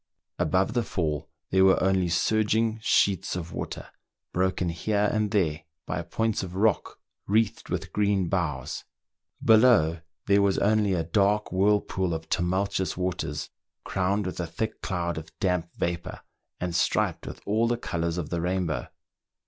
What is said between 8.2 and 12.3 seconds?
boughs; below, there was only a dark whirlpool of